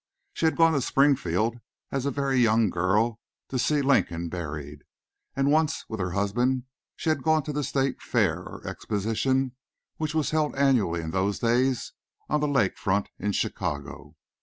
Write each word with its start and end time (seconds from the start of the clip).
She 0.33 0.45
had 0.47 0.55
gone 0.57 0.73
to 0.73 0.81
Springfield 0.81 1.57
as 1.91 2.07
a 2.07 2.09
very 2.09 2.37
young 2.37 2.71
girl, 2.71 3.19
to 3.49 3.59
see 3.59 3.83
Lincoln 3.83 4.29
buried, 4.29 4.81
and 5.35 5.51
once 5.51 5.85
with 5.89 5.99
her 5.99 6.13
husband 6.13 6.63
she 6.95 7.09
had 7.09 7.21
gone 7.21 7.43
to 7.43 7.53
the 7.53 7.63
state 7.63 8.01
fair 8.01 8.39
or 8.39 8.65
exposition 8.67 9.51
which 9.97 10.15
was 10.15 10.31
held 10.31 10.55
annually 10.55 11.01
in 11.01 11.11
those 11.11 11.37
days 11.37 11.93
on 12.29 12.39
the 12.39 12.47
lake 12.47 12.79
front 12.79 13.09
in 13.19 13.31
Chicago. 13.31 14.15